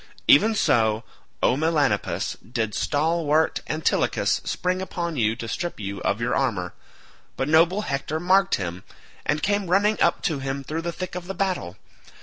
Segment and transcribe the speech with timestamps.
[0.27, 1.03] Even so,
[1.43, 6.73] O Melanippus, did stalwart Antilochus spring upon you to strip you of your armour;
[7.37, 8.83] but noble Hector marked him,
[9.27, 11.77] and came running up to him through the thick of the battle.